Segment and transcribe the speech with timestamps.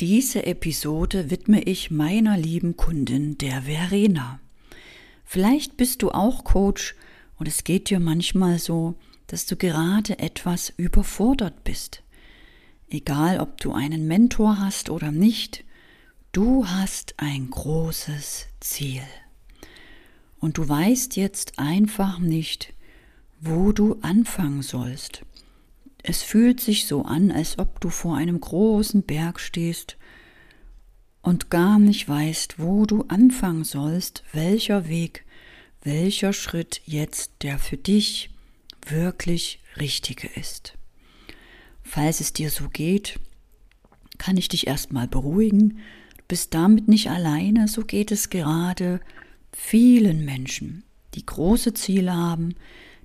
[0.00, 4.40] Diese Episode widme ich meiner lieben Kundin, der Verena.
[5.26, 6.94] Vielleicht bist du auch Coach
[7.36, 8.94] und es geht dir manchmal so,
[9.26, 12.02] dass du gerade etwas überfordert bist.
[12.88, 15.64] Egal, ob du einen Mentor hast oder nicht,
[16.32, 19.02] du hast ein großes Ziel.
[20.38, 22.72] Und du weißt jetzt einfach nicht,
[23.38, 25.26] wo du anfangen sollst.
[26.02, 29.96] Es fühlt sich so an, als ob du vor einem großen Berg stehst
[31.22, 35.24] und gar nicht weißt, wo du anfangen sollst, welcher Weg,
[35.82, 38.30] welcher Schritt jetzt der für dich
[38.86, 40.74] wirklich richtige ist.
[41.82, 43.18] Falls es dir so geht,
[44.18, 45.80] kann ich dich erstmal beruhigen.
[46.16, 49.00] Du bist damit nicht alleine, so geht es gerade
[49.52, 52.54] vielen Menschen, die große Ziele haben,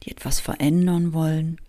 [0.04, 1.60] die etwas verändern wollen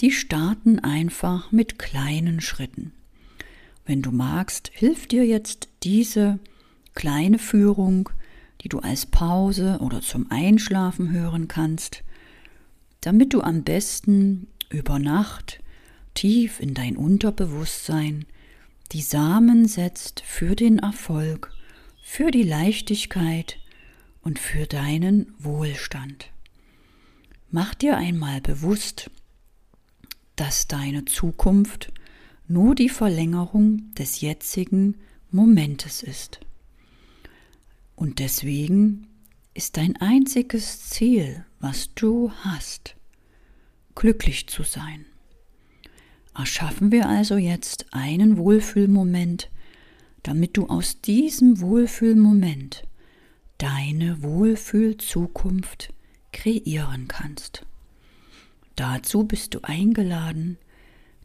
[0.00, 2.92] die starten einfach mit kleinen Schritten.
[3.86, 6.38] Wenn du magst, hilft dir jetzt diese
[6.94, 8.08] kleine Führung,
[8.62, 12.02] die du als Pause oder zum Einschlafen hören kannst,
[13.02, 15.60] damit du am besten über Nacht
[16.14, 18.24] tief in dein Unterbewusstsein
[18.92, 21.52] die Samen setzt für den Erfolg,
[22.02, 23.58] für die Leichtigkeit
[24.22, 26.30] und für deinen Wohlstand.
[27.50, 29.10] Mach dir einmal bewusst,
[30.36, 31.92] dass deine Zukunft
[32.46, 34.96] nur die Verlängerung des jetzigen
[35.30, 36.40] Momentes ist.
[37.96, 39.06] Und deswegen
[39.54, 42.96] ist dein einziges Ziel, was du hast,
[43.94, 45.06] glücklich zu sein.
[46.36, 49.50] Erschaffen wir also jetzt einen Wohlfühlmoment,
[50.24, 52.82] damit du aus diesem Wohlfühlmoment
[53.58, 55.92] deine Wohlfühlzukunft
[56.32, 57.64] kreieren kannst.
[58.76, 60.58] Dazu bist du eingeladen,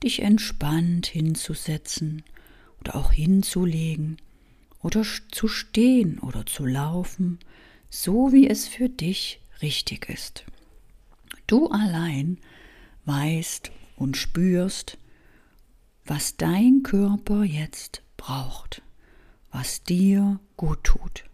[0.03, 2.23] dich entspannt hinzusetzen
[2.79, 4.17] oder auch hinzulegen
[4.81, 7.39] oder zu stehen oder zu laufen,
[7.89, 10.45] so wie es für dich richtig ist.
[11.47, 12.37] Du allein
[13.05, 14.97] weißt und spürst,
[16.05, 18.81] was dein Körper jetzt braucht,
[19.51, 21.25] was dir gut tut.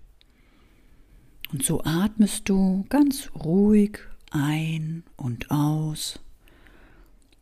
[1.51, 3.99] Und so atmest du ganz ruhig
[4.35, 6.19] ein und aus.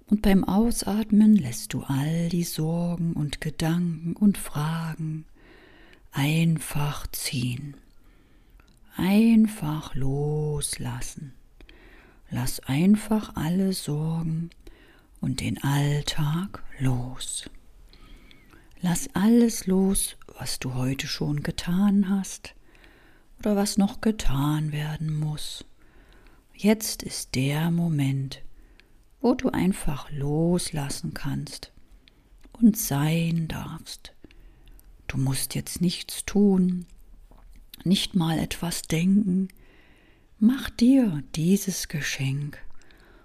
[0.08, 5.26] Und beim Ausatmen lässt du all die Sorgen und Gedanken und Fragen
[6.12, 7.76] einfach ziehen.
[8.96, 11.34] Einfach loslassen.
[12.30, 14.52] Lass einfach alle Sorgen
[15.20, 17.50] und den Alltag los.
[18.82, 22.54] Lass alles los, was du heute schon getan hast
[23.40, 25.66] oder was noch getan werden muss.
[26.56, 28.42] Jetzt ist der Moment,
[29.22, 31.72] wo du einfach loslassen kannst
[32.54, 34.14] und sein darfst.
[35.08, 36.86] Du musst jetzt nichts tun,
[37.84, 39.48] nicht mal etwas denken.
[40.40, 42.60] Mach dir dieses Geschenk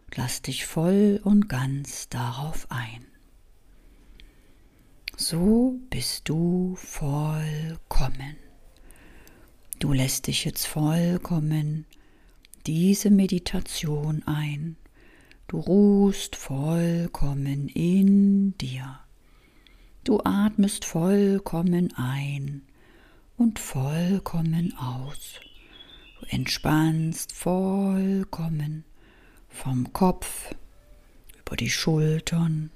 [0.07, 3.05] und lass dich voll und ganz darauf ein.
[5.17, 8.37] So bist du vollkommen.
[9.79, 11.87] Du lässt dich jetzt vollkommen
[12.69, 14.77] diese Meditation ein.
[15.47, 19.01] Du ruhst vollkommen in dir.
[20.05, 22.61] Du atmest vollkommen ein
[23.39, 25.41] und vollkommen aus.
[26.21, 28.85] Du entspannst vollkommen
[29.49, 30.55] vom Kopf
[31.41, 32.71] über die Schultern,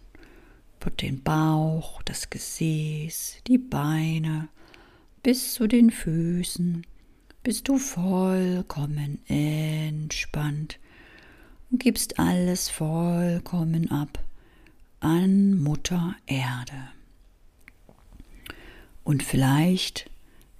[0.80, 4.48] über den Bauch, das Gesäß, die Beine
[5.22, 6.86] bis zu den Füßen
[7.42, 10.78] bist du vollkommen entspannt
[11.70, 14.22] und gibst alles vollkommen ab
[15.00, 16.88] an Mutter Erde.
[19.02, 20.08] Und vielleicht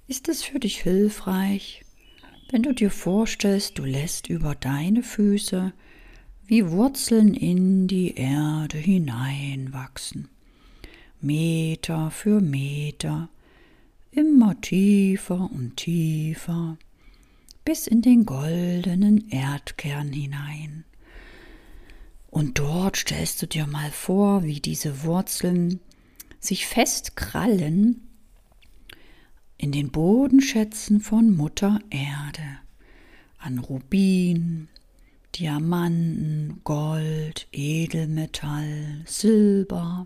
[0.07, 1.85] ist es für dich hilfreich,
[2.51, 5.71] wenn du dir vorstellst, du lässt über deine Füße
[6.45, 10.27] wie Wurzeln in die Erde hineinwachsen,
[11.21, 13.29] Meter für Meter,
[14.15, 16.77] immer tiefer und tiefer
[17.65, 20.85] bis in den goldenen Erdkern hinein.
[22.29, 25.79] Und dort stellst du dir mal vor, wie diese Wurzeln
[26.39, 28.01] sich festkrallen
[29.57, 32.59] in den Bodenschätzen von Mutter Erde,
[33.37, 34.67] an Rubin,
[35.35, 40.05] Diamanten, Gold, Edelmetall, Silber,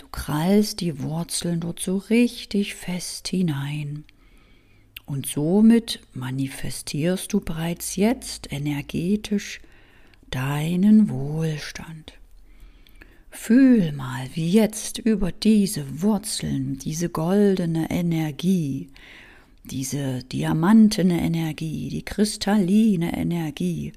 [0.00, 4.04] Du krallst die Wurzeln dort so richtig fest hinein.
[5.04, 9.60] Und somit manifestierst du bereits jetzt energetisch
[10.30, 12.14] deinen Wohlstand.
[13.30, 18.88] Fühl mal, wie jetzt über diese Wurzeln, diese goldene Energie,
[19.64, 23.92] diese diamantene Energie, die kristalline Energie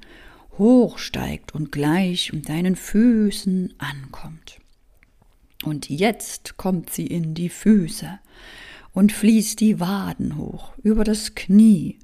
[0.58, 4.60] hochsteigt und gleich um deinen Füßen ankommt.
[5.64, 8.20] Und jetzt kommt sie in die Füße
[8.94, 11.98] und fließt die Waden hoch, über das Knie,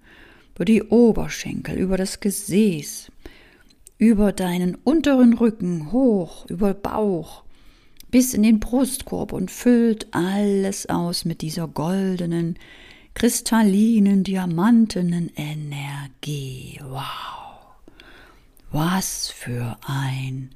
[0.55, 3.11] über die Oberschenkel, über das Gesäß,
[3.97, 7.43] über deinen unteren Rücken hoch, über Bauch,
[8.09, 12.57] bis in den Brustkorb und füllt alles aus mit dieser goldenen,
[13.13, 16.79] kristallinen, diamantenen Energie.
[16.81, 17.39] Wow!
[18.71, 20.51] Was für ein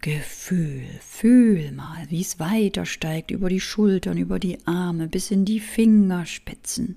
[0.00, 0.86] Gefühl.
[1.00, 5.60] Fühl mal, wie es weiter steigt über die Schultern, über die Arme, bis in die
[5.60, 6.96] Fingerspitzen,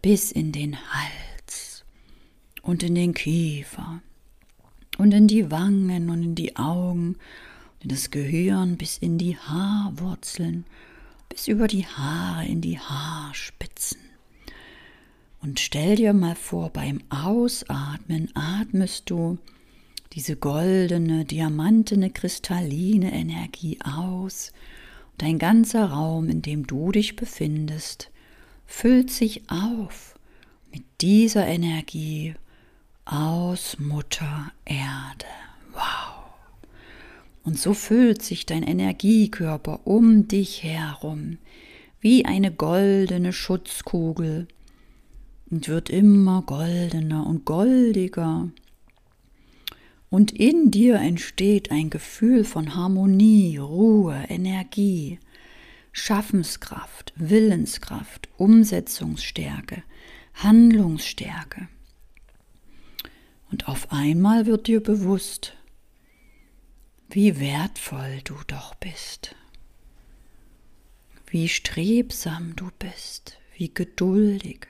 [0.00, 1.84] bis in den Hals
[2.62, 4.02] und in den Kiefer
[4.96, 7.16] und in die Wangen und in die Augen
[7.74, 10.64] und in das Gehirn bis in die Haarwurzeln,
[11.28, 13.98] bis über die Haare in die Haarspitzen.
[15.42, 19.38] Und stell dir mal vor, beim Ausatmen atmest du
[20.12, 24.52] diese goldene, diamantene, kristalline Energie aus.
[25.12, 28.10] Und dein ganzer Raum, in dem du dich befindest,
[28.66, 30.14] füllt sich auf
[30.72, 32.34] mit dieser Energie
[33.04, 35.26] aus Mutter Erde.
[35.72, 36.20] Wow.
[37.42, 41.38] Und so füllt sich dein Energiekörper um dich herum
[42.00, 44.48] wie eine goldene Schutzkugel
[45.50, 48.48] und wird immer goldener und goldiger
[50.10, 55.20] und in dir entsteht ein Gefühl von Harmonie, Ruhe, Energie,
[55.92, 59.84] Schaffenskraft, Willenskraft, Umsetzungsstärke,
[60.34, 61.68] Handlungsstärke.
[63.52, 65.56] Und auf einmal wird dir bewusst,
[67.08, 69.36] wie wertvoll du doch bist,
[71.28, 74.66] wie strebsam du bist, wie geduldig,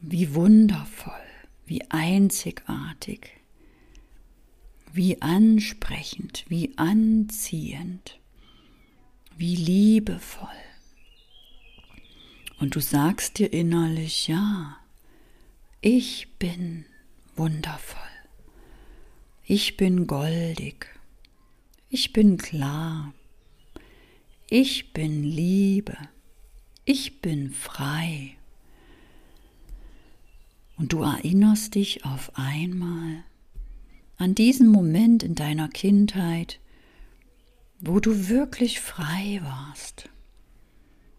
[0.00, 1.12] wie wundervoll,
[1.66, 3.43] wie einzigartig
[4.94, 8.20] wie ansprechend, wie anziehend,
[9.36, 10.48] wie liebevoll.
[12.60, 14.76] Und du sagst dir innerlich, ja,
[15.80, 16.84] ich bin
[17.34, 18.00] wundervoll,
[19.42, 20.86] ich bin goldig,
[21.90, 23.12] ich bin klar,
[24.48, 25.98] ich bin Liebe,
[26.84, 28.36] ich bin frei.
[30.76, 33.24] Und du erinnerst dich auf einmal,
[34.16, 36.60] an diesen Moment in deiner Kindheit,
[37.80, 40.08] wo du wirklich frei warst.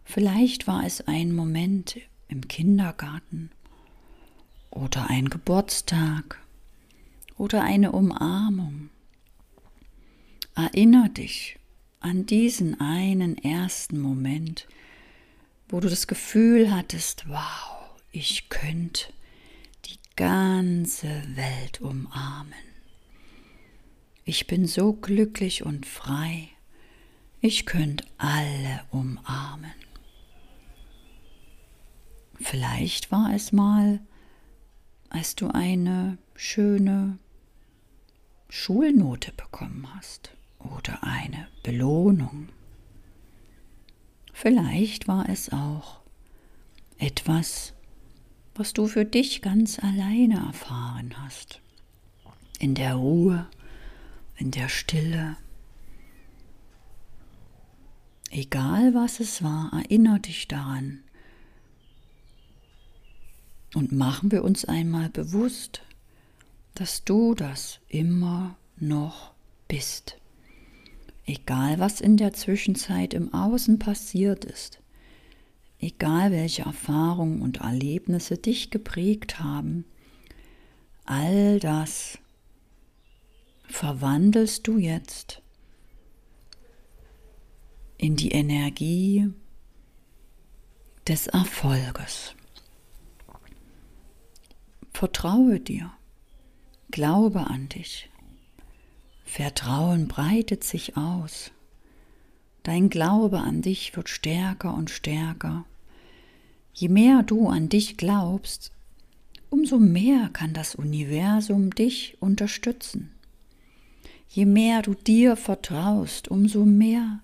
[0.04, 1.98] Vielleicht war es ein Moment
[2.28, 3.52] im Kindergarten
[4.72, 6.40] oder ein Geburtstag
[7.38, 8.90] oder eine Umarmung.
[10.56, 11.58] Erinner dich
[12.00, 14.68] an diesen einen ersten Moment,
[15.68, 19.12] wo du das Gefühl hattest, wow, ich könnte
[19.86, 22.54] die ganze Welt umarmen.
[24.28, 26.50] Ich bin so glücklich und frei.
[27.42, 29.72] Ich könnte alle umarmen.
[32.40, 34.00] Vielleicht war es mal,
[35.10, 37.20] als du eine schöne
[38.50, 42.50] Schulnote bekommen hast oder eine Belohnung.
[44.34, 46.02] Vielleicht war es auch
[46.98, 47.74] etwas,
[48.56, 51.62] was du für dich ganz alleine erfahren hast.
[52.58, 53.48] In der Ruhe
[54.38, 55.38] in der Stille.
[58.32, 61.00] Egal was es war, erinnere dich daran.
[63.74, 65.84] Und machen wir uns einmal bewusst,
[66.74, 69.34] dass du das immer noch
[69.68, 70.18] bist.
[71.26, 74.80] Egal was in der Zwischenzeit im Außen passiert ist,
[75.80, 79.86] egal welche Erfahrungen und Erlebnisse dich geprägt haben,
[81.06, 82.20] all das
[83.68, 85.42] verwandelst du jetzt
[87.98, 89.30] in die Energie
[91.08, 92.36] des Erfolges.
[94.92, 95.92] Vertraue dir,
[96.92, 98.10] glaube an dich.
[99.26, 101.52] Vertrauen breitet sich aus.
[102.64, 105.66] Dein Glaube an dich wird stärker und stärker.
[106.74, 108.72] Je mehr du an dich glaubst,
[109.50, 113.15] umso mehr kann das Universum dich unterstützen.
[114.30, 117.22] Je mehr du dir vertraust, umso mehr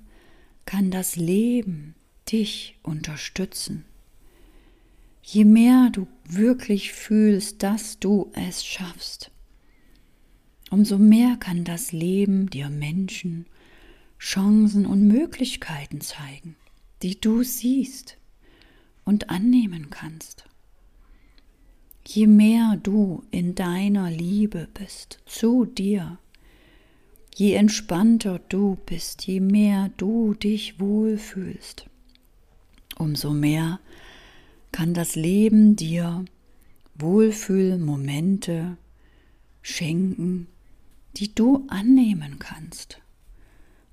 [0.65, 1.96] kann das Leben
[2.31, 3.86] dich unterstützen.
[5.24, 9.31] Je mehr du wirklich fühlst, dass du es schaffst,
[10.70, 13.46] umso mehr kann das Leben dir Menschen
[14.20, 16.55] Chancen und Möglichkeiten zeigen,
[17.01, 18.17] die du siehst
[19.03, 20.46] und annehmen kannst.
[22.05, 26.20] Je mehr du in deiner Liebe bist zu dir,
[27.35, 31.85] je entspannter du bist, je mehr du dich wohlfühlst,
[32.97, 33.79] umso mehr
[34.71, 36.25] kann das Leben dir
[36.95, 38.77] Wohlfühlmomente
[39.61, 40.47] schenken,
[41.17, 43.01] die du annehmen kannst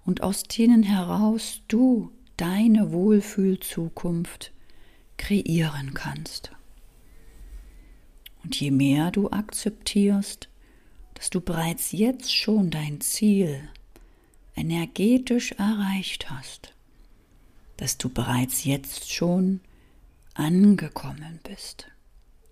[0.05, 4.53] und aus denen heraus du deine Wohlfühlzukunft
[5.17, 6.53] kreieren kannst.
[8.43, 10.48] Und je mehr du akzeptierst,
[11.19, 13.69] dass du bereits jetzt schon dein Ziel
[14.55, 16.73] energetisch erreicht hast,
[17.77, 19.61] dass du bereits jetzt schon
[20.35, 21.89] angekommen bist,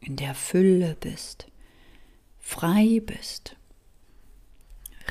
[0.00, 1.46] in der Fülle bist,
[2.40, 3.54] frei bist,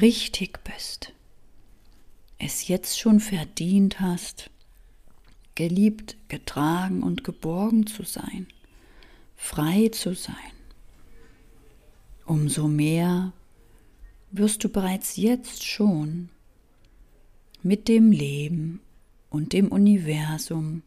[0.02, 1.14] richtig bist,
[2.38, 4.50] es jetzt schon verdient hast,
[5.56, 8.48] geliebt, getragen und geborgen zu sein,
[9.38, 10.36] frei zu sein.
[12.26, 13.32] Umso mehr
[14.38, 16.30] wirst du bereits jetzt schon
[17.64, 18.82] mit dem Leben
[19.30, 20.84] und dem Universum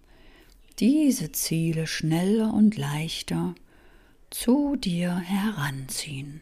[0.78, 3.54] diese Ziele schneller und leichter
[4.30, 6.40] zu dir heranziehen.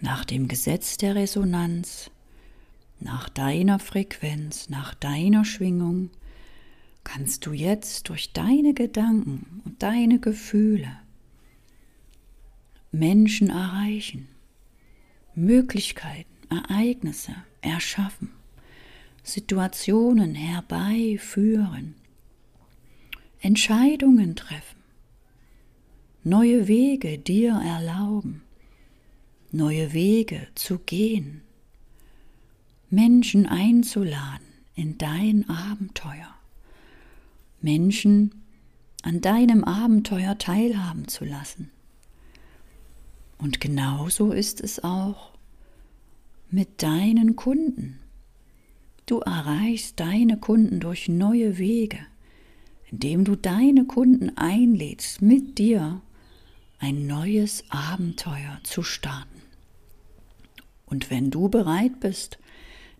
[0.00, 2.10] Nach dem Gesetz der Resonanz,
[3.00, 6.10] nach deiner Frequenz, nach deiner Schwingung,
[7.04, 10.90] kannst du jetzt durch deine Gedanken und deine Gefühle
[12.92, 14.28] Menschen erreichen,
[15.34, 18.30] Möglichkeiten, Ereignisse erschaffen,
[19.22, 21.94] Situationen herbeiführen,
[23.40, 24.80] Entscheidungen treffen,
[26.24, 28.42] neue Wege dir erlauben,
[29.52, 31.42] neue Wege zu gehen,
[32.90, 36.34] Menschen einzuladen in dein Abenteuer,
[37.60, 38.42] Menschen
[39.02, 41.70] an deinem Abenteuer teilhaben zu lassen.
[43.40, 45.30] Und genauso ist es auch
[46.50, 47.98] mit deinen Kunden.
[49.06, 51.98] Du erreichst deine Kunden durch neue Wege,
[52.90, 56.02] indem du deine Kunden einlädst, mit dir
[56.78, 59.42] ein neues Abenteuer zu starten.
[60.86, 62.38] Und wenn du bereit bist,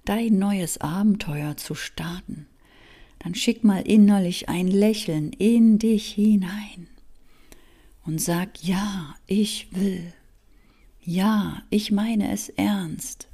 [0.05, 2.47] dein neues Abenteuer zu starten,
[3.19, 6.89] dann schick mal innerlich ein Lächeln in dich hinein
[8.07, 10.15] und sag, ja, ich will.
[11.03, 13.29] Ja, ich meine es ernst.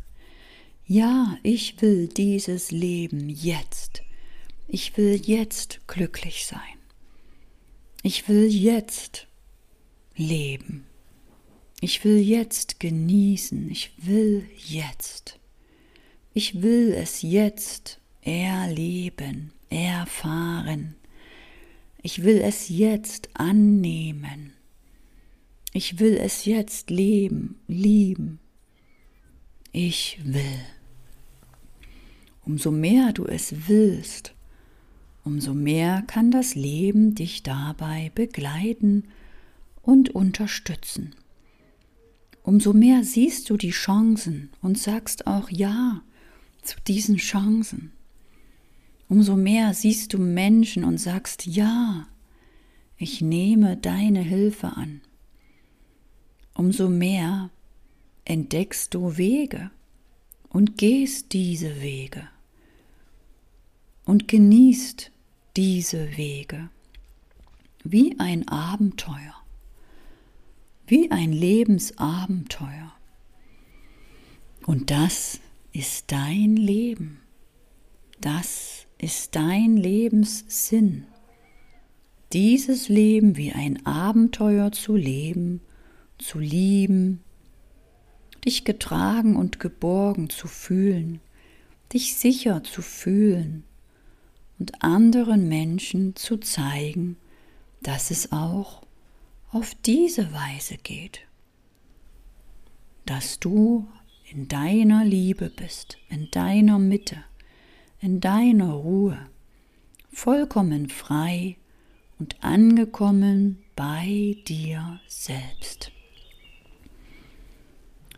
[0.87, 4.03] Ja, ich will dieses Leben jetzt.
[4.69, 6.61] Ich will jetzt glücklich sein.
[8.03, 9.27] Ich will jetzt
[10.17, 10.87] leben.
[11.81, 13.71] Ich will jetzt genießen.
[13.71, 15.39] Ich will jetzt.
[16.35, 20.95] Ich will es jetzt erleben, erfahren.
[22.03, 24.56] Ich will es jetzt annehmen.
[25.77, 28.39] Ich will es jetzt leben, lieben.
[29.73, 30.65] Ich will.
[32.47, 34.33] Umso mehr du es willst,
[35.23, 39.05] umso mehr kann das Leben dich dabei begleiten
[39.83, 41.15] und unterstützen.
[42.43, 46.01] Umso mehr siehst du die Chancen und sagst auch Ja
[46.63, 47.93] zu diesen Chancen.
[49.11, 52.09] Umso mehr siehst du Menschen und sagst Ja,
[52.97, 55.03] ich nehme deine Hilfe an.
[56.57, 57.51] Umso mehr
[58.25, 59.71] entdeckst du Wege
[60.49, 62.29] und gehst diese Wege
[64.07, 65.11] und genießt
[65.57, 66.71] diese Wege.
[67.85, 69.35] Wie ein Abenteuer,
[70.87, 72.93] wie ein Lebensabenteuer.
[74.65, 75.41] Und das
[75.73, 77.21] ist dein Leben,
[78.21, 81.05] das ist dein Lebenssinn,
[82.33, 85.61] dieses Leben wie ein Abenteuer zu leben,
[86.19, 87.23] zu lieben,
[88.45, 91.21] dich getragen und geborgen zu fühlen,
[91.93, 93.65] dich sicher zu fühlen,
[94.59, 97.17] und anderen Menschen zu zeigen,
[97.83, 98.83] dass es auch
[99.53, 101.21] auf diese Weise geht,
[103.05, 103.87] dass du
[104.31, 107.23] in deiner Liebe bist, in deiner Mitte,
[108.01, 109.19] in deiner Ruhe,
[110.11, 111.57] vollkommen frei
[112.19, 115.93] und angekommen bei dir selbst.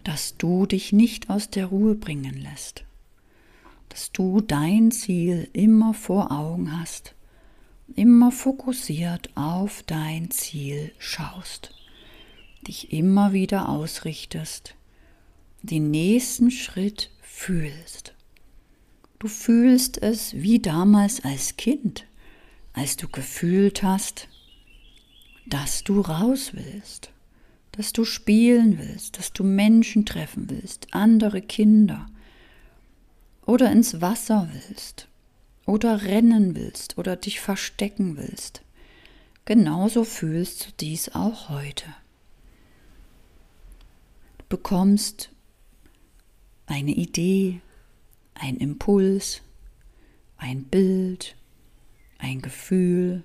[0.08, 2.86] Dass du dich nicht aus der Ruhe bringen lässt,
[3.90, 7.14] dass du dein Ziel immer vor Augen hast,
[7.94, 11.74] immer fokussiert auf dein Ziel schaust,
[12.66, 14.76] dich immer wieder ausrichtest,
[15.60, 18.14] den nächsten Schritt fühlst,
[19.18, 22.06] Du fühlst es wie damals als Kind,
[22.72, 24.28] als du gefühlt hast,
[25.44, 27.10] dass du raus willst,
[27.78, 32.08] dass du spielen willst, dass du Menschen treffen willst, andere Kinder
[33.46, 35.06] oder ins Wasser willst
[35.64, 38.62] oder rennen willst oder dich verstecken willst.
[39.44, 41.84] Genauso fühlst du dies auch heute.
[44.38, 45.30] Du bekommst
[46.66, 47.60] eine Idee,
[48.34, 49.40] ein Impuls,
[50.36, 51.36] ein Bild,
[52.18, 53.22] ein Gefühl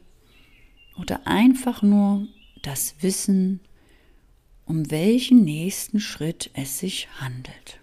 [0.96, 2.28] oder einfach nur
[2.62, 3.60] das Wissen,
[4.66, 7.80] um welchen nächsten Schritt es sich handelt.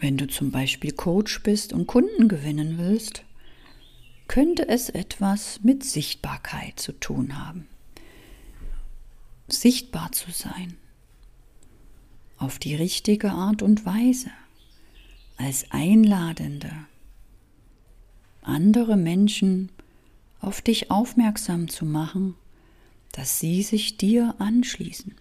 [0.00, 3.24] Wenn du zum Beispiel Coach bist und Kunden gewinnen willst,
[4.28, 7.66] könnte es etwas mit Sichtbarkeit zu tun haben.
[9.48, 10.76] Sichtbar zu sein.
[12.38, 14.30] Auf die richtige Art und Weise.
[15.36, 16.72] Als Einladende.
[18.42, 19.70] Andere Menschen
[20.40, 22.36] auf dich aufmerksam zu machen,
[23.12, 25.14] dass sie sich dir anschließen.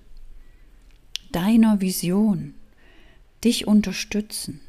[1.32, 2.56] Deiner Vision.
[3.44, 4.60] Dich unterstützen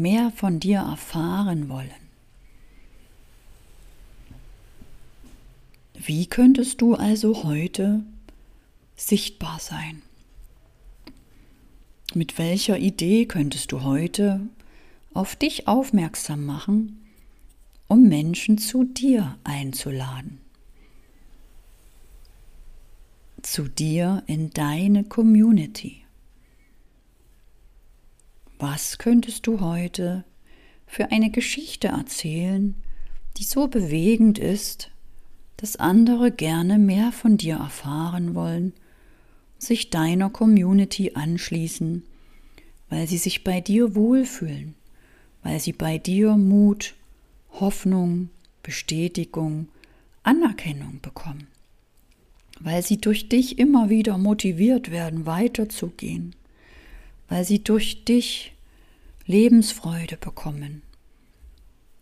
[0.00, 1.90] mehr von dir erfahren wollen.
[5.94, 8.02] Wie könntest du also heute
[8.96, 10.02] sichtbar sein?
[12.14, 14.40] Mit welcher Idee könntest du heute
[15.12, 16.98] auf dich aufmerksam machen,
[17.86, 20.39] um Menschen zu dir einzuladen?
[23.42, 26.02] Zu dir in deine Community.
[28.58, 30.24] Was könntest du heute
[30.86, 32.74] für eine Geschichte erzählen,
[33.38, 34.90] die so bewegend ist,
[35.56, 38.74] dass andere gerne mehr von dir erfahren wollen,
[39.58, 42.02] sich deiner Community anschließen,
[42.90, 44.74] weil sie sich bei dir wohlfühlen,
[45.42, 46.94] weil sie bei dir Mut,
[47.52, 48.28] Hoffnung,
[48.62, 49.68] Bestätigung,
[50.22, 51.46] Anerkennung bekommen,
[52.60, 56.34] weil sie durch dich immer wieder motiviert werden, weiterzugehen
[57.30, 58.52] weil sie durch dich
[59.24, 60.82] Lebensfreude bekommen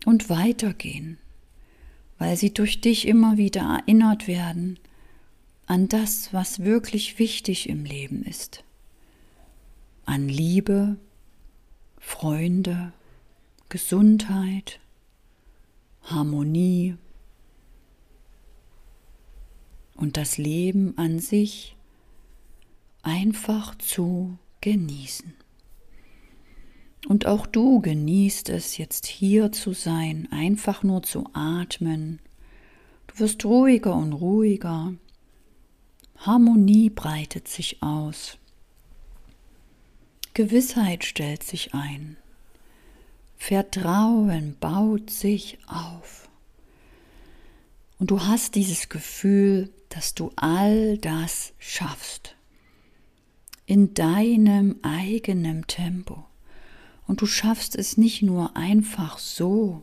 [0.07, 1.19] und weitergehen,
[2.19, 4.81] weil sie durch dich immer wieder erinnert werden
[5.67, 8.65] an das, was wirklich wichtig im Leben ist,
[10.07, 10.97] an Liebe,
[11.99, 12.95] Freunde,
[13.69, 14.81] Gesundheit,
[16.05, 16.97] Harmonie
[19.99, 21.77] und das Leben an sich
[23.03, 25.35] einfach zu genießen.
[27.09, 32.21] Und auch du genießt es jetzt hier zu sein, einfach nur zu atmen.
[33.09, 34.95] Du wirst ruhiger und ruhiger.
[36.19, 38.39] Harmonie breitet sich aus.
[40.35, 42.17] Gewissheit stellt sich ein.
[43.37, 46.29] Vertrauen baut sich auf.
[47.99, 52.35] Und du hast dieses Gefühl, dass du all das schaffst
[53.67, 56.25] in deinem eigenen Tempo.
[57.07, 59.83] Und du schaffst es nicht nur einfach so,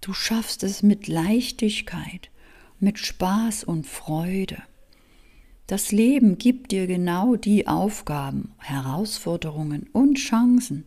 [0.00, 2.30] du schaffst es mit Leichtigkeit,
[2.78, 4.62] mit Spaß und Freude.
[5.66, 10.84] Das Leben gibt dir genau die Aufgaben, Herausforderungen und Chancen,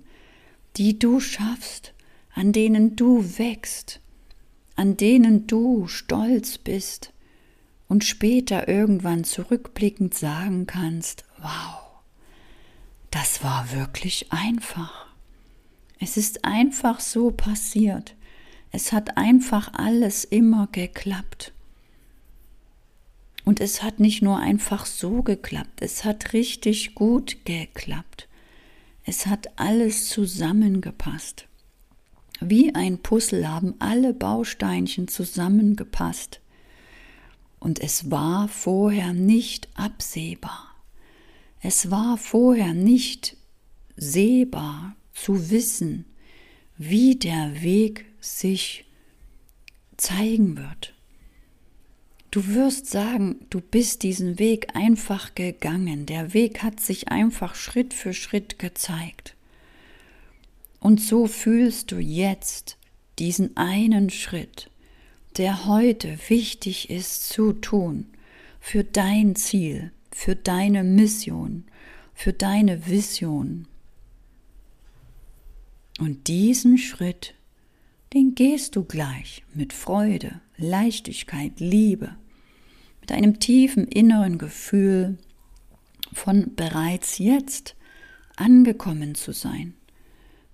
[0.75, 1.93] die du schaffst,
[2.33, 4.01] an denen du wächst,
[4.75, 7.12] an denen du stolz bist
[7.87, 11.81] und später irgendwann zurückblickend sagen kannst, wow,
[13.11, 15.07] das war wirklich einfach.
[15.99, 18.15] Es ist einfach so passiert.
[18.71, 21.53] Es hat einfach alles immer geklappt.
[23.45, 28.27] Und es hat nicht nur einfach so geklappt, es hat richtig gut geklappt.
[29.05, 31.45] Es hat alles zusammengepasst.
[32.39, 36.39] Wie ein Puzzle haben alle Bausteinchen zusammengepasst.
[37.63, 40.75] Und es war vorher nicht absehbar.
[41.61, 43.37] Es war vorher nicht
[43.95, 46.03] sehbar zu wissen,
[46.77, 48.83] wie der Weg sich
[49.95, 50.93] zeigen wird.
[52.31, 56.05] Du wirst sagen, du bist diesen Weg einfach gegangen.
[56.05, 59.37] Der Weg hat sich einfach Schritt für Schritt gezeigt.
[60.81, 62.75] Und so fühlst du jetzt
[63.19, 64.69] diesen einen Schritt,
[65.37, 68.07] der heute wichtig ist zu tun
[68.59, 71.65] für dein Ziel, für deine Mission,
[72.13, 73.67] für deine Vision.
[75.99, 77.33] Und diesen Schritt,
[78.13, 82.15] den gehst du gleich mit Freude, Leichtigkeit, Liebe,
[83.01, 85.17] mit einem tiefen inneren Gefühl
[86.13, 87.75] von bereits jetzt
[88.35, 89.73] angekommen zu sein,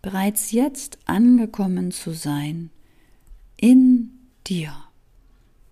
[0.01, 2.69] bereits jetzt angekommen zu sein
[3.57, 4.73] in dir,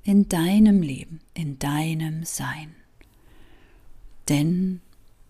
[0.03, 2.75] in deinem Leben, in deinem Sein.
[4.30, 4.82] Denn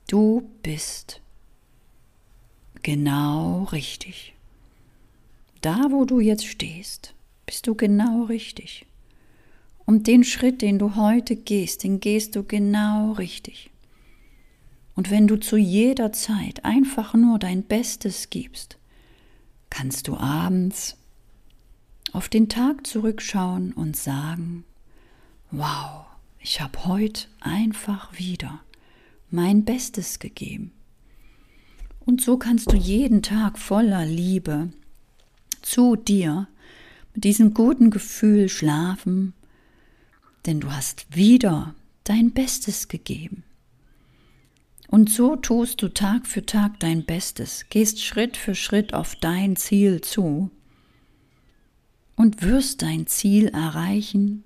[0.07, 1.21] du bist
[2.83, 4.33] genau richtig.
[5.61, 7.13] Da, wo du jetzt stehst,
[7.45, 8.85] bist du genau richtig.
[9.85, 13.71] Und den Schritt, den du heute gehst, den gehst du genau richtig.
[14.95, 18.77] Und wenn du zu jeder Zeit einfach nur dein Bestes gibst,
[19.69, 20.97] kannst du abends
[22.13, 24.63] auf den Tag zurückschauen und sagen,
[25.51, 26.05] wow,
[26.39, 28.61] ich habe heute einfach wieder
[29.29, 30.71] mein Bestes gegeben.
[32.05, 34.69] Und so kannst du jeden Tag voller Liebe
[35.61, 36.47] zu dir
[37.13, 39.33] mit diesem guten Gefühl schlafen,
[40.45, 43.43] denn du hast wieder dein Bestes gegeben.
[44.87, 49.57] Und so tust du Tag für Tag dein Bestes, gehst Schritt für Schritt auf dein
[49.57, 50.49] Ziel zu
[52.17, 54.43] und wirst dein Ziel erreichen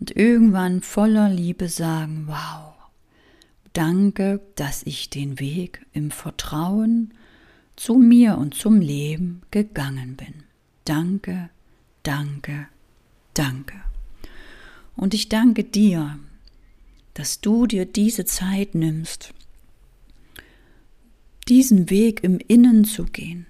[0.00, 2.72] und irgendwann voller Liebe sagen, wow,
[3.74, 7.12] danke, dass ich den Weg im Vertrauen
[7.76, 10.44] zu mir und zum Leben gegangen bin.
[10.84, 11.50] Danke,
[12.02, 12.68] danke,
[13.34, 13.74] danke.
[14.96, 16.18] Und ich danke dir,
[17.14, 19.34] dass du dir diese Zeit nimmst,
[21.48, 23.46] diesen Weg im Innen zu gehen,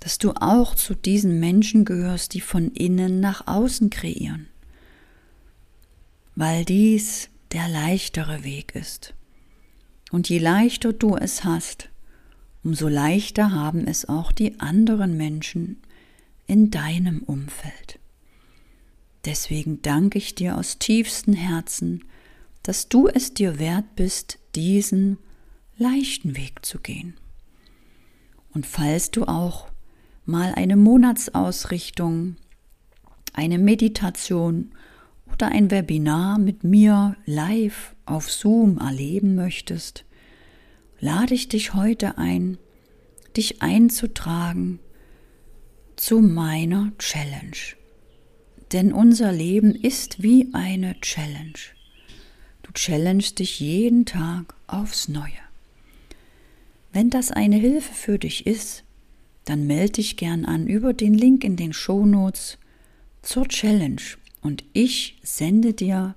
[0.00, 4.48] dass du auch zu diesen Menschen gehörst, die von innen nach außen kreieren,
[6.34, 9.14] weil dies der leichtere Weg ist.
[10.10, 11.90] Und je leichter du es hast,
[12.64, 15.78] umso leichter haben es auch die anderen Menschen
[16.46, 17.98] in deinem Umfeld.
[19.24, 22.04] Deswegen danke ich dir aus tiefstem Herzen,
[22.62, 25.18] dass du es dir wert bist, diesen
[25.76, 27.14] leichten Weg zu gehen.
[28.52, 29.69] Und falls du auch
[30.30, 32.36] mal eine Monatsausrichtung,
[33.32, 34.72] eine Meditation
[35.32, 40.04] oder ein Webinar mit mir live auf Zoom erleben möchtest,
[41.00, 42.58] lade ich dich heute ein,
[43.36, 44.80] dich einzutragen
[45.96, 47.76] zu meiner Challenge.
[48.72, 51.58] Denn unser Leben ist wie eine Challenge.
[52.62, 55.32] Du challengest dich jeden Tag aufs Neue.
[56.92, 58.84] Wenn das eine Hilfe für dich ist,
[59.44, 62.58] dann melde dich gern an über den Link in den Shownotes
[63.22, 64.02] zur Challenge.
[64.42, 66.14] Und ich sende dir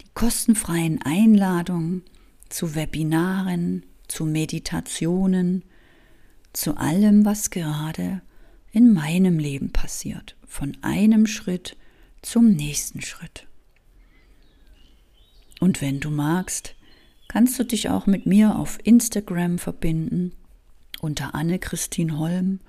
[0.00, 2.02] die kostenfreien Einladungen
[2.48, 5.64] zu Webinaren, zu Meditationen,
[6.52, 8.20] zu allem, was gerade
[8.72, 11.76] in meinem Leben passiert, von einem Schritt
[12.20, 13.46] zum nächsten Schritt.
[15.60, 16.74] Und wenn du magst,
[17.28, 20.32] kannst du dich auch mit mir auf Instagram verbinden
[21.02, 22.60] unter Anne-Christine Holm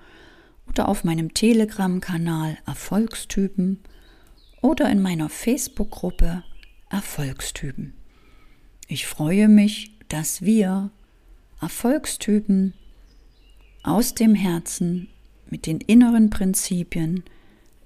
[0.68, 3.80] oder auf meinem Telegram-Kanal Erfolgstypen
[4.60, 6.44] oder in meiner Facebook-Gruppe
[6.90, 7.94] Erfolgstypen.
[8.88, 10.90] Ich freue mich, dass wir
[11.62, 12.74] Erfolgstypen
[13.82, 15.08] aus dem Herzen
[15.48, 17.24] mit den inneren Prinzipien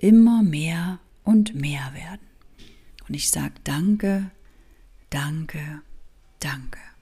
[0.00, 2.26] immer mehr und mehr werden.
[3.06, 4.32] Und ich sage danke,
[5.10, 5.82] danke,
[6.40, 6.97] Danke.